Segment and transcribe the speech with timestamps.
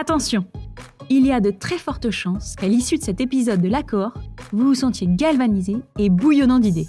[0.00, 0.46] Attention
[1.10, 4.14] Il y a de très fortes chances qu'à l'issue de cet épisode de l'accord,
[4.50, 6.88] vous vous sentiez galvanisé et bouillonnant d'idées.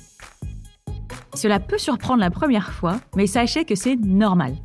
[1.34, 4.55] Cela peut surprendre la première fois, mais sachez que c'est normal.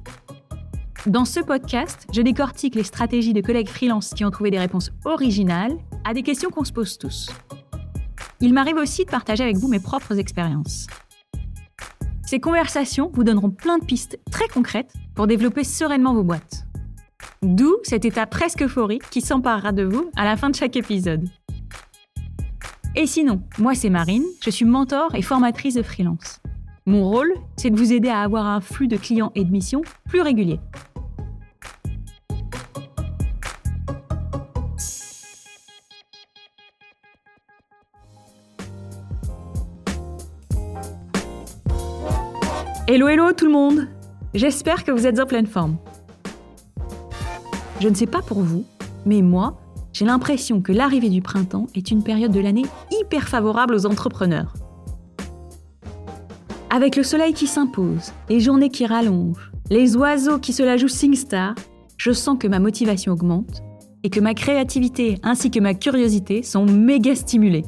[1.07, 4.93] Dans ce podcast, je décortique les stratégies de collègues freelance qui ont trouvé des réponses
[5.05, 7.29] originales à des questions qu'on se pose tous.
[8.39, 10.87] Il m'arrive aussi de partager avec vous mes propres expériences.
[12.25, 16.56] Ces conversations vous donneront plein de pistes très concrètes pour développer sereinement vos boîtes.
[17.47, 21.29] D'où cet état presque euphorique qui s'emparera de vous à la fin de chaque épisode.
[22.97, 26.41] Et sinon, moi c'est Marine, je suis mentor et formatrice de freelance.
[26.87, 29.83] Mon rôle, c'est de vous aider à avoir un flux de clients et de missions
[30.09, 30.59] plus régulier.
[42.89, 43.89] Hello hello tout le monde
[44.35, 45.79] J'espère que vous êtes en pleine forme.
[47.81, 48.65] Je ne sais pas pour vous,
[49.05, 49.59] mais moi,
[49.93, 54.55] j'ai l'impression que l'arrivée du printemps est une période de l'année hyper favorable aux entrepreneurs.
[56.71, 60.89] Avec le soleil qui s'impose, les journées qui rallongent, les oiseaux qui se la jouent
[60.89, 61.55] SingStar,
[61.99, 63.63] je sens que ma motivation augmente
[64.03, 67.65] et que ma créativité ainsi que ma curiosité sont méga stimulées.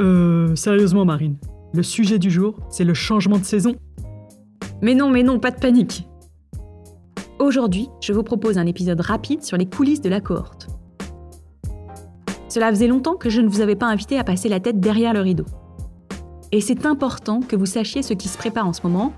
[0.00, 1.36] Euh, sérieusement Marine,
[1.72, 3.74] le sujet du jour, c'est le changement de saison.
[4.82, 6.06] Mais non, mais non, pas de panique.
[7.44, 10.68] Aujourd'hui, je vous propose un épisode rapide sur les coulisses de la cohorte.
[12.48, 15.12] Cela faisait longtemps que je ne vous avais pas invité à passer la tête derrière
[15.12, 15.44] le rideau.
[16.52, 19.12] Et c'est important que vous sachiez ce qui se prépare en ce moment,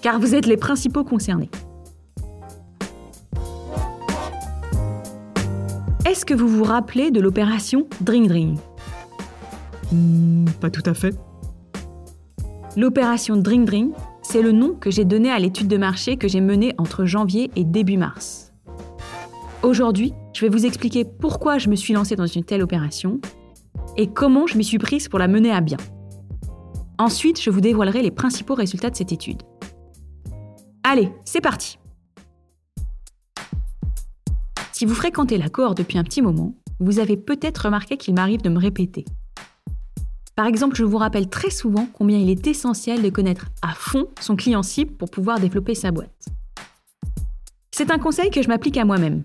[0.00, 1.50] car vous êtes les principaux concernés.
[6.08, 8.56] Est-ce que vous vous rappelez de l'opération Dring Dring?
[9.92, 11.14] Hmm, pas tout à fait.
[12.74, 13.94] L'opération Drink Drink,
[14.28, 17.48] c'est le nom que j'ai donné à l'étude de marché que j'ai menée entre janvier
[17.54, 18.52] et début mars.
[19.62, 23.20] Aujourd'hui, je vais vous expliquer pourquoi je me suis lancée dans une telle opération
[23.96, 25.76] et comment je m'y suis prise pour la mener à bien.
[26.98, 29.42] Ensuite, je vous dévoilerai les principaux résultats de cette étude.
[30.82, 31.78] Allez, c'est parti
[34.72, 38.42] Si vous fréquentez la cohorte depuis un petit moment, vous avez peut-être remarqué qu'il m'arrive
[38.42, 39.04] de me répéter.
[40.36, 44.06] Par exemple, je vous rappelle très souvent combien il est essentiel de connaître à fond
[44.20, 46.26] son client cible pour pouvoir développer sa boîte.
[47.70, 49.22] C'est un conseil que je m'applique à moi-même.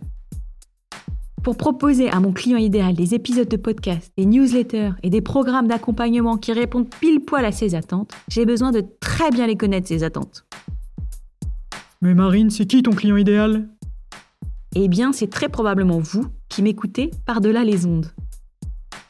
[1.44, 5.68] Pour proposer à mon client idéal des épisodes de podcast, des newsletters et des programmes
[5.68, 9.90] d'accompagnement qui répondent pile poil à ses attentes, j'ai besoin de très bien les connaître,
[9.90, 10.46] ses attentes.
[12.02, 13.68] Mais Marine, c'est qui ton client idéal?
[14.76, 18.08] Eh bien, c'est très probablement vous qui m'écoutez par-delà les ondes.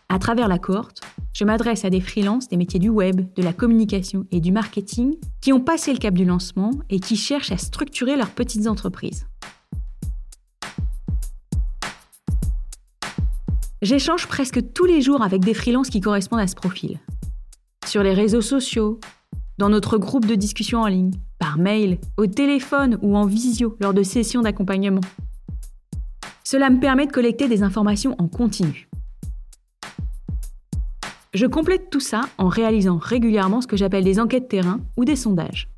[0.09, 1.01] À travers la cohorte,
[1.33, 5.15] je m'adresse à des freelances des métiers du web, de la communication et du marketing
[5.39, 9.27] qui ont passé le cap du lancement et qui cherchent à structurer leurs petites entreprises.
[13.81, 16.99] J'échange presque tous les jours avec des freelances qui correspondent à ce profil.
[17.87, 18.99] Sur les réseaux sociaux,
[19.57, 23.95] dans notre groupe de discussion en ligne, par mail, au téléphone ou en visio lors
[23.95, 25.01] de sessions d'accompagnement.
[26.43, 28.90] Cela me permet de collecter des informations en continu.
[31.33, 35.15] Je complète tout ça en réalisant régulièrement ce que j'appelle des enquêtes terrain ou des
[35.15, 35.69] sondages.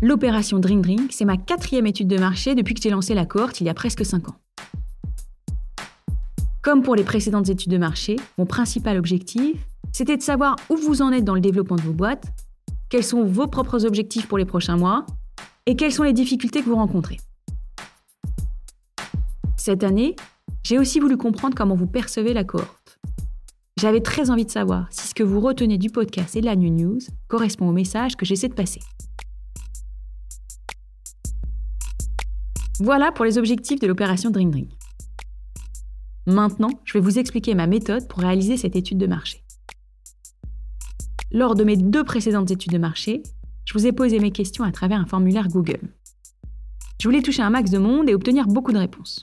[0.00, 3.60] L'opération Drink Drink, c'est ma quatrième étude de marché depuis que j'ai lancé la cohorte
[3.60, 4.36] il y a presque 5 ans.
[6.62, 9.56] Comme pour les précédentes études de marché, mon principal objectif,
[9.92, 12.26] c'était de savoir où vous en êtes dans le développement de vos boîtes,
[12.88, 15.04] quels sont vos propres objectifs pour les prochains mois
[15.66, 17.18] et quelles sont les difficultés que vous rencontrez.
[19.56, 20.14] Cette année,
[20.62, 22.85] j'ai aussi voulu comprendre comment vous percevez la cohorte.
[23.78, 26.56] J'avais très envie de savoir si ce que vous retenez du podcast et de la
[26.56, 28.80] New News correspond au message que j'essaie de passer.
[32.80, 34.68] Voilà pour les objectifs de l'opération Dream Dream.
[36.26, 39.44] Maintenant, je vais vous expliquer ma méthode pour réaliser cette étude de marché.
[41.30, 43.22] Lors de mes deux précédentes études de marché,
[43.66, 45.94] je vous ai posé mes questions à travers un formulaire Google.
[46.98, 49.22] Je voulais toucher un max de monde et obtenir beaucoup de réponses.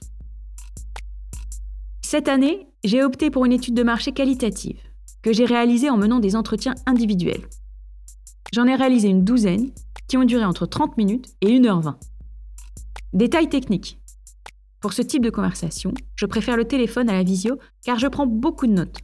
[2.03, 4.79] Cette année, j'ai opté pour une étude de marché qualitative,
[5.23, 7.47] que j'ai réalisée en menant des entretiens individuels.
[8.53, 9.71] J'en ai réalisé une douzaine,
[10.07, 11.95] qui ont duré entre 30 minutes et 1h20.
[13.13, 13.99] Détail technique.
[14.79, 18.27] Pour ce type de conversation, je préfère le téléphone à la visio car je prends
[18.27, 18.99] beaucoup de notes.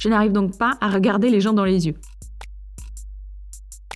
[0.00, 1.94] Je n'arrive donc pas à regarder les gens dans les yeux.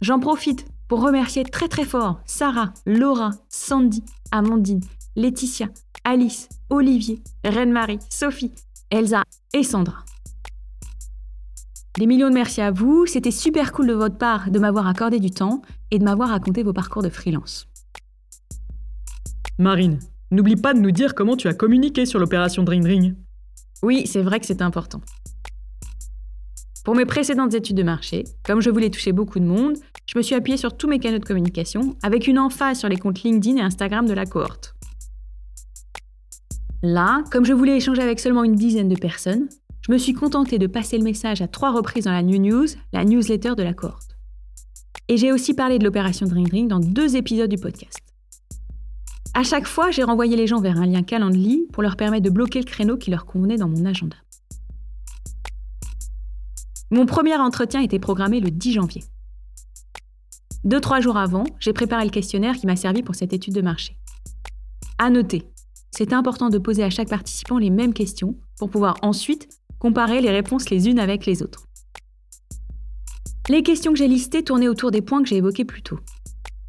[0.03, 4.83] J'en profite pour remercier très très fort Sarah, Laura, Sandy, Amandine,
[5.15, 5.69] Laetitia,
[6.05, 8.53] Alice, Olivier, Reine-Marie, Sophie,
[8.91, 10.05] Elsa et Sandra.
[11.99, 15.21] Des millions de merci à vous, c'était super cool de votre part de m'avoir accordé
[15.21, 15.61] du temps
[15.91, 17.69] et de m'avoir raconté vos parcours de freelance.
[19.59, 19.99] Marine,
[20.31, 23.15] n'oublie pas de nous dire comment tu as communiqué sur l'opération Dream Ring.
[23.83, 25.03] Oui, c'est vrai que c'est important.
[26.87, 29.77] Pour mes précédentes études de marché, comme je voulais toucher beaucoup de monde,
[30.07, 32.97] je me suis appuyée sur tous mes canaux de communication, avec une emphase sur les
[32.97, 34.72] comptes LinkedIn et Instagram de la cohorte.
[36.83, 39.49] Là, comme je voulais échanger avec seulement une dizaine de personnes,
[39.87, 42.67] je me suis contentée de passer le message à trois reprises dans la New News,
[42.93, 44.17] la newsletter de la cohorte.
[45.09, 47.99] Et j'ai aussi parlé de l'opération Dream Ring dans deux épisodes du podcast.
[49.35, 52.31] À chaque fois, j'ai renvoyé les gens vers un lien Calendly pour leur permettre de
[52.31, 54.17] bloquer le créneau qui leur convenait dans mon agenda.
[56.91, 59.05] Mon premier entretien était programmé le 10 janvier.
[60.65, 63.63] Deux, trois jours avant, j'ai préparé le questionnaire qui m'a servi pour cette étude de
[63.63, 63.97] marché.
[64.99, 65.52] À noter,
[65.93, 69.49] c'est important de poser à chaque participant les mêmes questions pour pouvoir ensuite
[69.79, 71.67] comparer les réponses les unes avec les autres.
[73.49, 75.99] Les questions que j'ai listées tournaient autour des points que j'ai évoqués plus tôt.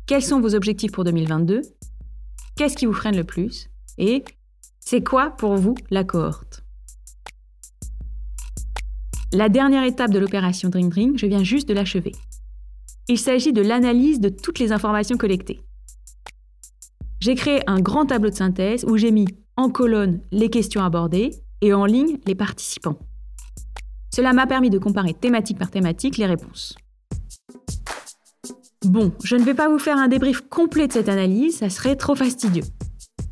[0.08, 1.62] Quels sont vos objectifs pour 2022
[2.58, 3.70] Qu'est-ce qui vous freine le plus?
[3.98, 4.24] Et
[4.80, 6.64] c'est quoi pour vous la cohorte?
[9.31, 12.12] La dernière étape de l'opération Dream, je viens juste de l'achever.
[13.08, 15.62] Il s'agit de l'analyse de toutes les informations collectées.
[17.24, 21.31] J'ai créé un grand tableau de synthèse où j'ai mis en colonne les questions abordées
[21.62, 23.00] et en ligne les participants.
[24.14, 26.75] Cela m'a permis de comparer thématique par thématique les réponses.
[28.84, 31.96] Bon, je ne vais pas vous faire un débrief complet de cette analyse, ça serait
[31.96, 32.66] trop fastidieux.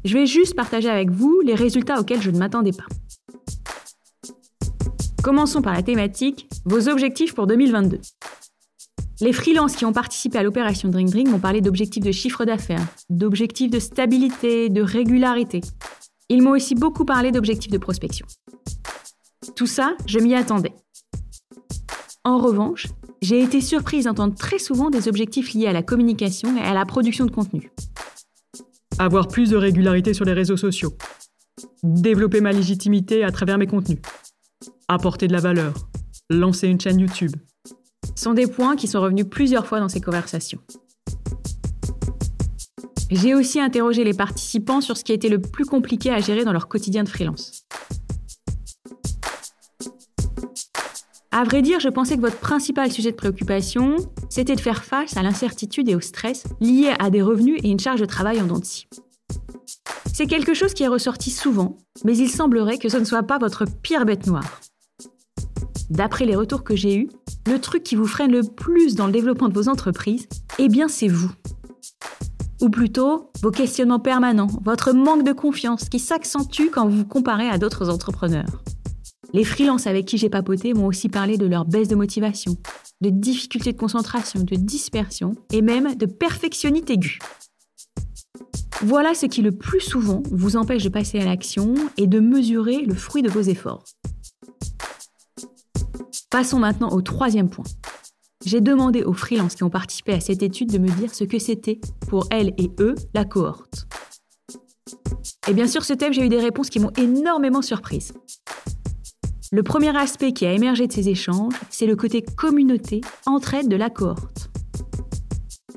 [0.06, 2.86] Je vais juste partager avec vous les résultats auxquels je ne m'attendais pas.
[5.22, 8.00] Commençons par la thématique Vos objectifs pour 2022.
[9.22, 12.86] Les freelances qui ont participé à l'opération Drink Drink m'ont parlé d'objectifs de chiffre d'affaires,
[13.10, 15.62] d'objectifs de stabilité, de régularité.
[16.30, 18.26] Ils m'ont aussi beaucoup parlé d'objectifs de prospection.
[19.56, 20.74] Tout ça, je m'y attendais.
[22.24, 22.88] En revanche,
[23.22, 26.86] j'ai été surprise d'entendre très souvent des objectifs liés à la communication et à la
[26.86, 27.72] production de contenu.
[28.98, 30.94] Avoir plus de régularité sur les réseaux sociaux.
[31.84, 34.00] Développer ma légitimité à travers mes contenus
[34.92, 35.74] apporter de la valeur,
[36.30, 37.32] lancer une chaîne YouTube.
[38.22, 40.60] Sont des points qui sont revenus plusieurs fois dans ces conversations.
[43.10, 46.46] J'ai aussi interrogé les participants sur ce qui a été le plus compliqué à gérer
[46.46, 47.66] dans leur quotidien de freelance.
[51.32, 53.96] À vrai dire, je pensais que votre principal sujet de préoccupation,
[54.30, 57.80] c'était de faire face à l'incertitude et au stress liés à des revenus et une
[57.80, 58.62] charge de travail en dents
[60.14, 63.40] C'est quelque chose qui est ressorti souvent, mais il semblerait que ce ne soit pas
[63.40, 64.62] votre pire bête noire.
[65.90, 67.10] D'après les retours que j'ai eus,
[67.48, 70.28] le truc qui vous freine le plus dans le développement de vos entreprises,
[70.60, 71.32] eh bien c'est vous.
[72.62, 77.50] Ou plutôt, vos questionnements permanents, votre manque de confiance qui s'accentue quand vous vous comparez
[77.50, 78.64] à d'autres entrepreneurs.
[79.34, 82.58] Les freelances avec qui j'ai papoté m'ont aussi parlé de leur baisse de motivation,
[83.00, 87.18] de difficultés de concentration, de dispersion et même de perfectionnite aiguë.
[88.84, 92.82] Voilà ce qui le plus souvent vous empêche de passer à l'action et de mesurer
[92.82, 93.84] le fruit de vos efforts.
[96.32, 97.66] Passons maintenant au troisième point.
[98.46, 101.38] J'ai demandé aux freelances qui ont participé à cette étude de me dire ce que
[101.38, 103.86] c'était, pour elles et eux, la cohorte.
[105.50, 108.14] Et bien sûr, ce thème, j'ai eu des réponses qui m'ont énormément surprise.
[109.52, 113.76] Le premier aspect qui a émergé de ces échanges, c'est le côté communauté, entraide de
[113.76, 114.50] la cohorte.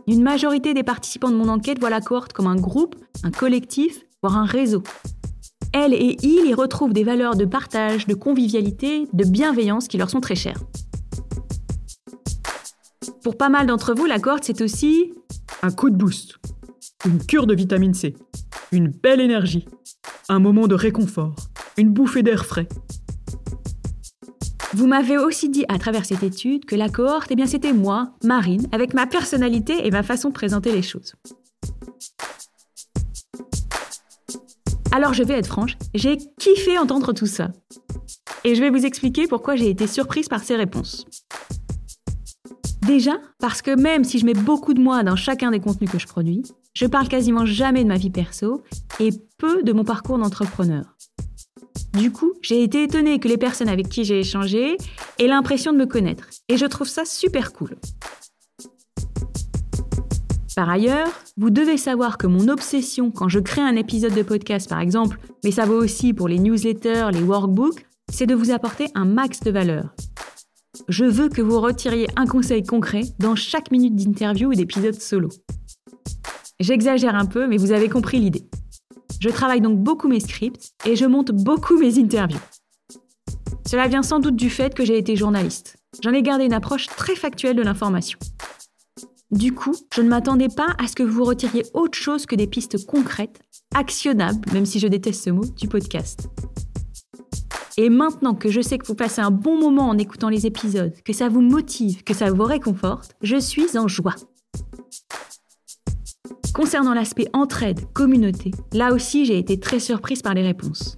[0.06, 2.94] Une majorité des participants de mon enquête voient la cohorte comme un groupe,
[3.24, 4.84] un collectif, voire un réseau,
[5.74, 10.08] elle et il y retrouvent des valeurs de partage, de convivialité, de bienveillance qui leur
[10.08, 10.62] sont très chères.
[13.22, 15.12] Pour pas mal d'entre vous, la cohorte, c'est aussi
[15.62, 16.38] un coup de boost,
[17.04, 18.14] une cure de vitamine C,
[18.70, 19.66] une belle énergie,
[20.28, 21.34] un moment de réconfort,
[21.76, 22.68] une bouffée d'air frais.
[24.74, 28.12] Vous m'avez aussi dit à travers cette étude que la cohorte, eh bien c'était moi,
[28.22, 31.14] Marine, avec ma personnalité et ma façon de présenter les choses.
[34.94, 37.50] Alors je vais être franche, j'ai kiffé entendre tout ça.
[38.44, 41.04] Et je vais vous expliquer pourquoi j'ai été surprise par ces réponses.
[42.86, 45.98] Déjà, parce que même si je mets beaucoup de moi dans chacun des contenus que
[45.98, 48.62] je produis, je parle quasiment jamais de ma vie perso
[49.00, 50.84] et peu de mon parcours d'entrepreneur.
[51.94, 54.76] Du coup, j'ai été étonnée que les personnes avec qui j'ai échangé
[55.18, 56.28] aient l'impression de me connaître.
[56.48, 57.74] Et je trouve ça super cool.
[60.56, 64.68] Par ailleurs, vous devez savoir que mon obsession quand je crée un épisode de podcast
[64.68, 68.86] par exemple, mais ça vaut aussi pour les newsletters, les workbooks, c'est de vous apporter
[68.94, 69.94] un max de valeur.
[70.88, 75.28] Je veux que vous retiriez un conseil concret dans chaque minute d'interview ou d'épisode solo.
[76.60, 78.48] J'exagère un peu, mais vous avez compris l'idée.
[79.20, 82.40] Je travaille donc beaucoup mes scripts et je monte beaucoup mes interviews.
[83.66, 85.78] Cela vient sans doute du fait que j'ai été journaliste.
[86.02, 88.18] J'en ai gardé une approche très factuelle de l'information.
[89.34, 92.46] Du coup, je ne m'attendais pas à ce que vous retiriez autre chose que des
[92.46, 93.40] pistes concrètes,
[93.74, 96.28] actionnables, même si je déteste ce mot, du podcast.
[97.76, 100.94] Et maintenant que je sais que vous passez un bon moment en écoutant les épisodes,
[101.04, 104.14] que ça vous motive, que ça vous réconforte, je suis en joie.
[106.54, 110.96] Concernant l'aspect entraide, communauté, là aussi j'ai été très surprise par les réponses.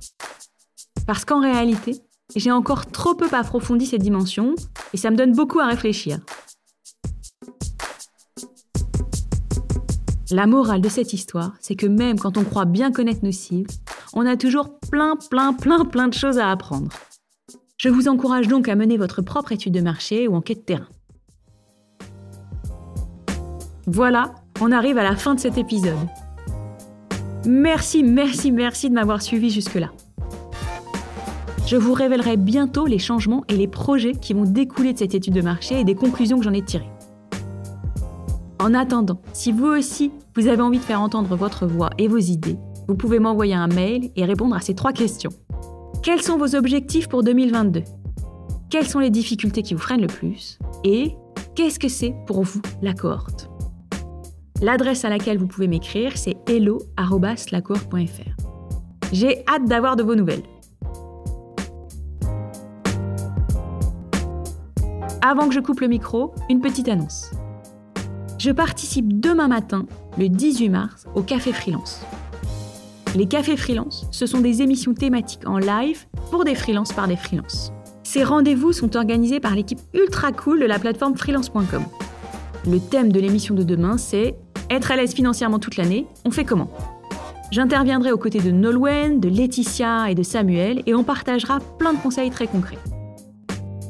[1.07, 2.03] Parce qu'en réalité,
[2.35, 4.55] j'ai encore trop peu approfondi cette dimension
[4.93, 6.19] et ça me donne beaucoup à réfléchir.
[10.33, 13.71] La morale de cette histoire, c'est que même quand on croit bien connaître nos cibles,
[14.13, 16.91] on a toujours plein, plein, plein, plein de choses à apprendre.
[17.77, 20.89] Je vous encourage donc à mener votre propre étude de marché ou enquête terrain.
[23.87, 25.95] Voilà, on arrive à la fin de cet épisode.
[27.47, 29.93] Merci, merci, merci de m'avoir suivi jusque-là.
[31.67, 35.35] Je vous révélerai bientôt les changements et les projets qui vont découler de cette étude
[35.35, 36.91] de marché et des conclusions que j'en ai tirées.
[38.59, 42.17] En attendant, si vous aussi, vous avez envie de faire entendre votre voix et vos
[42.19, 42.57] idées,
[42.89, 45.33] vous pouvez m'envoyer un mail et répondre à ces trois questions.
[46.03, 47.83] Quels sont vos objectifs pour 2022
[48.71, 50.59] Quelles sont les difficultés qui vous freinent le plus?
[50.85, 51.15] Et
[51.55, 53.51] qu'est-ce que c'est pour vous la cohorte
[54.63, 58.37] L'adresse à laquelle vous pouvez m'écrire, c'est hello.lacohorte.fr.
[59.13, 60.45] J'ai hâte d'avoir de vos nouvelles.
[65.21, 67.33] Avant que je coupe le micro, une petite annonce.
[68.39, 69.87] Je participe demain matin,
[70.19, 72.03] le 18 mars, au Café Freelance.
[73.15, 77.17] Les Cafés Freelance, ce sont des émissions thématiques en live pour des freelances par des
[77.17, 77.73] freelances.
[78.03, 81.85] Ces rendez-vous sont organisés par l'équipe ultra cool de la plateforme freelance.com.
[82.67, 84.37] Le thème de l'émission de demain, c'est
[84.69, 86.71] Être à l'aise financièrement toute l'année, on fait comment?
[87.53, 91.99] J'interviendrai aux côtés de Nolwenn, de Laetitia et de Samuel et on partagera plein de
[91.99, 92.79] conseils très concrets.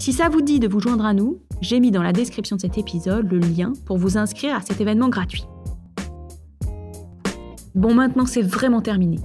[0.07, 2.61] Si ça vous dit de vous joindre à nous, j'ai mis dans la description de
[2.61, 5.47] cet épisode le lien pour vous inscrire à cet événement gratuit.
[7.75, 9.19] Bon, maintenant c'est vraiment terminé.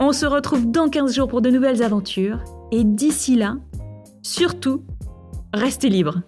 [0.00, 3.56] On se retrouve dans 15 jours pour de nouvelles aventures, et d'ici là,
[4.22, 4.84] surtout,
[5.52, 6.22] restez libres.